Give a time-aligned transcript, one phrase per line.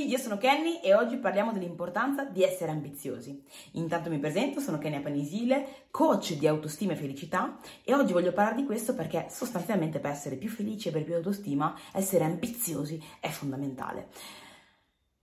[0.00, 3.42] tutti, io sono Kenny e oggi parliamo dell'importanza di essere ambiziosi.
[3.72, 8.56] Intanto mi presento, sono Kenny Apanisile, coach di autostima e felicità e oggi voglio parlare
[8.56, 13.28] di questo perché sostanzialmente per essere più felici e per più autostima essere ambiziosi è
[13.28, 14.08] fondamentale.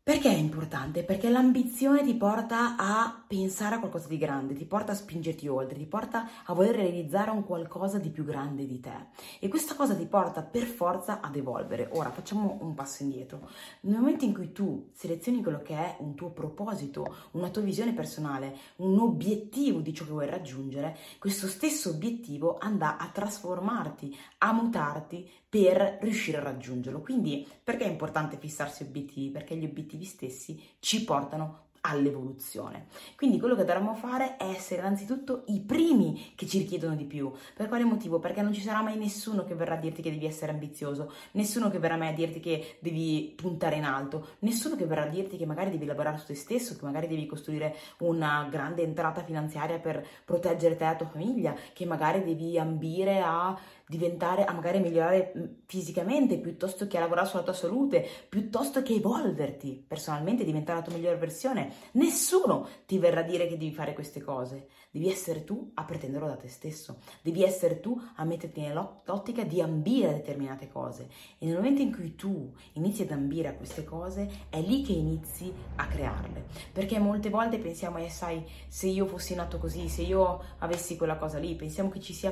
[0.07, 1.03] Perché è importante?
[1.03, 5.77] Perché l'ambizione ti porta a pensare a qualcosa di grande, ti porta a spingerti oltre,
[5.77, 9.07] ti porta a voler realizzare un qualcosa di più grande di te.
[9.41, 11.89] E questa cosa ti porta per forza ad evolvere.
[11.91, 13.49] Ora facciamo un passo indietro.
[13.81, 17.91] Nel momento in cui tu selezioni quello che è un tuo proposito, una tua visione
[17.91, 24.53] personale, un obiettivo di ciò che vuoi raggiungere, questo stesso obiettivo andrà a trasformarti, a
[24.53, 27.01] mutarti per riuscire a raggiungerlo.
[27.01, 29.31] Quindi perché è importante fissarsi obiettivi?
[29.31, 32.87] Perché gli obiettivi stessi ci portano all'evoluzione.
[33.15, 37.31] Quindi quello che dovremmo fare è essere innanzitutto i primi che ci richiedono di più.
[37.55, 38.19] Per quale motivo?
[38.19, 41.69] Perché non ci sarà mai nessuno che verrà a dirti che devi essere ambizioso, nessuno
[41.69, 45.37] che verrà mai a dirti che devi puntare in alto, nessuno che verrà a dirti
[45.37, 49.79] che magari devi lavorare su te stesso, che magari devi costruire una grande entrata finanziaria
[49.79, 53.57] per proteggere te e la tua famiglia, che magari devi ambire a
[53.87, 58.95] diventare, a magari migliorare mm, fisicamente piuttosto che a lavorare sulla tua salute, piuttosto che
[58.95, 61.71] evolverti personalmente, diventare la tua migliore versione.
[61.93, 64.67] Nessuno ti verrà a dire che devi fare queste cose.
[64.91, 66.99] Devi essere tu a pretenderlo da te stesso.
[67.21, 71.07] Devi essere tu a metterti nell'ottica di ambire a determinate cose.
[71.37, 74.93] E nel momento in cui tu inizi ad ambire a queste cose, è lì che
[74.93, 76.45] inizi a crearle.
[76.73, 81.17] Perché molte volte pensiamo, eh sai, se io fossi nato così, se io avessi quella
[81.17, 82.31] cosa lì, pensiamo che ci sia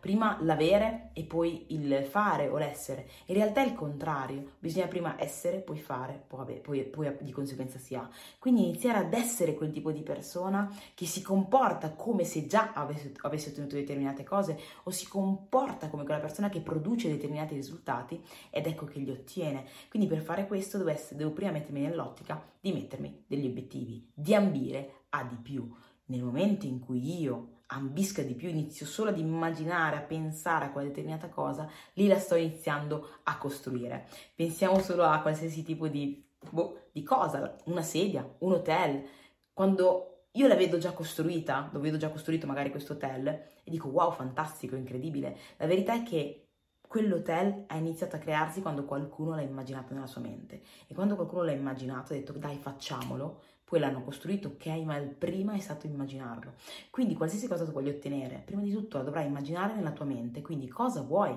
[0.00, 3.08] prima l'avere e poi il fare o l'essere.
[3.26, 7.32] In realtà è il contrario, bisogna prima essere, poi fare, poi, vabbè, poi, poi di
[7.32, 8.08] conseguenza si ha.
[8.38, 13.12] Quindi iniziare ad essere quel tipo di persona che si comporta come se già avesse,
[13.22, 18.66] avesse ottenuto determinate cose o si comporta come quella persona che produce determinati risultati ed
[18.66, 19.64] ecco che li ottiene.
[19.88, 24.34] Quindi per fare questo devo, essere, devo prima mettermi nell'ottica di mettermi degli obiettivi, di
[24.34, 25.68] ambire a di più.
[26.06, 30.70] Nel momento in cui io ambisca di più, inizio solo ad immaginare, a pensare a
[30.70, 34.08] quella determinata cosa, lì la sto iniziando a costruire.
[34.34, 39.04] Pensiamo solo a qualsiasi tipo di, boh, di cosa, una sedia, un hotel.
[39.52, 43.88] Quando io la vedo già costruita, lo vedo già costruito magari questo hotel, e dico
[43.88, 45.36] wow, fantastico, incredibile.
[45.56, 46.45] La verità è che
[46.86, 50.62] quell'hotel ha iniziato a crearsi quando qualcuno l'ha immaginato nella sua mente.
[50.86, 55.08] E quando qualcuno l'ha immaginato, ha detto dai facciamolo, poi l'hanno costruito, ok, ma il
[55.08, 56.54] prima è stato immaginarlo.
[56.90, 60.40] Quindi qualsiasi cosa tu voglia ottenere, prima di tutto la dovrai immaginare nella tua mente,
[60.40, 61.36] quindi cosa vuoi?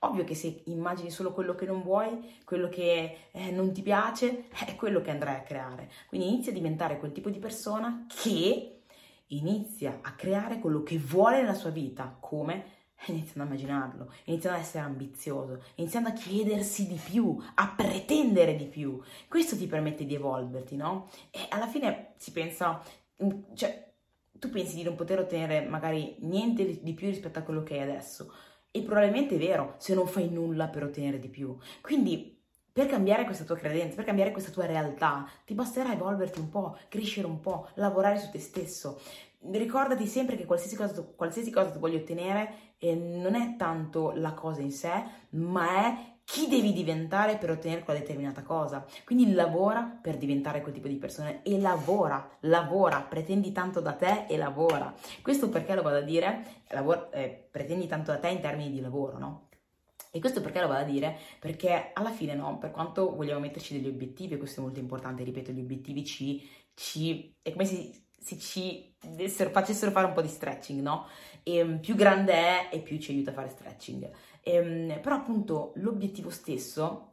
[0.00, 4.48] Ovvio che se immagini solo quello che non vuoi, quello che eh, non ti piace,
[4.66, 5.90] è quello che andrai a creare.
[6.06, 8.80] Quindi inizia a diventare quel tipo di persona che
[9.28, 12.76] inizia a creare quello che vuole nella sua vita, come
[13.06, 18.66] iniziando a immaginarlo, iniziando ad essere ambizioso, iniziando a chiedersi di più, a pretendere di
[18.66, 19.00] più.
[19.28, 21.08] Questo ti permette di evolverti, no?
[21.30, 22.82] E alla fine si pensa,
[23.22, 23.86] mm, cioè,
[24.32, 27.82] tu pensi di non poter ottenere magari niente di più rispetto a quello che hai
[27.82, 28.32] adesso.
[28.70, 31.56] E probabilmente è vero se non fai nulla per ottenere di più.
[31.80, 32.36] Quindi
[32.78, 36.78] per cambiare questa tua credenza, per cambiare questa tua realtà, ti basterà evolverti un po',
[36.88, 39.00] crescere un po', lavorare su te stesso.
[39.40, 44.34] Ricordati sempre che qualsiasi cosa, qualsiasi cosa tu voglia ottenere eh, non è tanto la
[44.34, 48.84] cosa in sé, ma è chi devi diventare per ottenere quella determinata cosa.
[49.04, 54.26] Quindi lavora per diventare quel tipo di persona e lavora, lavora, pretendi tanto da te
[54.28, 54.92] e lavora.
[55.22, 58.80] Questo perché lo vado a dire, lavora, eh, pretendi tanto da te in termini di
[58.80, 59.48] lavoro, no?
[60.10, 61.16] E questo perché lo vado a dire?
[61.38, 65.22] Perché alla fine, no, per quanto vogliamo metterci degli obiettivi, e questo è molto importante,
[65.22, 68.94] ripeto, gli obiettivi ci, ci è come se se ci
[69.50, 71.06] facessero fare un po' di stretching, no?
[71.42, 74.10] E um, più grande è e più ci aiuta a fare stretching.
[74.40, 77.12] E, um, però appunto l'obiettivo stesso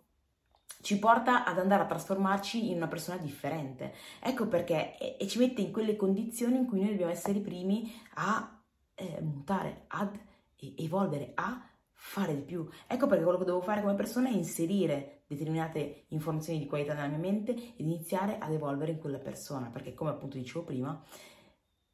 [0.82, 3.94] ci porta ad andare a trasformarci in una persona differente.
[4.20, 7.42] Ecco perché e, e ci mette in quelle condizioni in cui noi dobbiamo essere i
[7.42, 8.62] primi a
[8.96, 10.18] eh, mutare, ad
[10.78, 12.68] evolvere, a fare di più.
[12.88, 17.07] Ecco perché quello che devo fare come persona è inserire determinate informazioni di qualità nella
[17.07, 21.04] mia mente ed iniziare ad evolvere in quella persona, perché come appunto dicevo prima,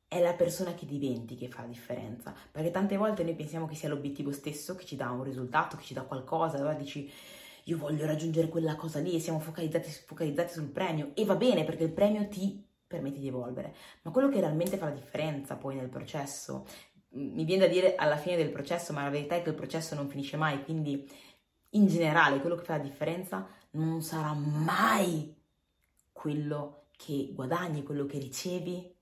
[0.07, 3.75] è la persona che diventi che fa la differenza, perché tante volte noi pensiamo che
[3.75, 7.09] sia l'obiettivo stesso che ci dà un risultato, che ci dà qualcosa, allora dici
[7.65, 11.63] io voglio raggiungere quella cosa lì e siamo focalizzati, focalizzati sul premio e va bene
[11.63, 15.75] perché il premio ti permette di evolvere, ma quello che realmente fa la differenza poi
[15.75, 16.65] nel processo
[17.13, 19.95] mi viene da dire alla fine del processo, ma la verità è che il processo
[19.95, 21.09] non finisce mai, quindi
[21.71, 25.35] in generale quello che fa la differenza non sarà mai
[26.11, 28.95] quello che guadagni, quello che ricevi,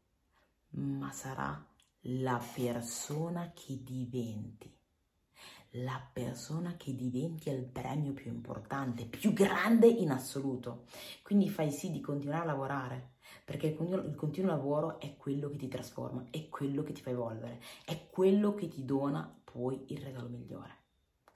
[0.71, 1.65] ma sarà
[2.03, 4.71] la persona che diventi.
[5.73, 10.85] la persona che diventi il premio più importante, più grande in assoluto.
[11.21, 13.11] Quindi fai sì di continuare a lavorare,
[13.45, 17.01] perché il continuo, il continuo lavoro è quello che ti trasforma, è quello che ti
[17.01, 20.77] fa evolvere, è quello che ti dona poi il regalo migliore.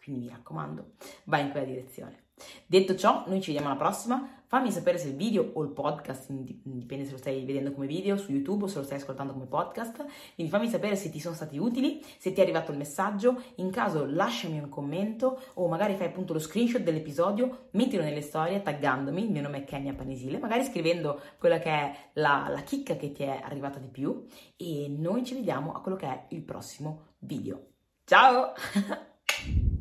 [0.04, 0.96] Quindi mi raccomando,
[1.26, 2.24] vai in quella direzione.
[2.66, 4.42] Detto ciò, noi ci vediamo alla prossima.
[4.48, 8.18] Fammi sapere se il video o il podcast, dipende se lo stai vedendo come video
[8.18, 10.06] su YouTube o se lo stai ascoltando come podcast.
[10.36, 13.42] Quindi fammi sapere se ti sono stati utili, se ti è arrivato il messaggio.
[13.56, 18.62] In caso lasciami un commento o magari fai appunto lo screenshot dell'episodio, mettilo nelle storie
[18.62, 22.96] taggandomi, il mio nome è Kenya Panesile, magari scrivendo quella che è la, la chicca
[22.96, 24.26] che ti è arrivata di più
[24.58, 27.70] e noi ci vediamo a quello che è il prossimo video.
[28.04, 28.54] Ciao!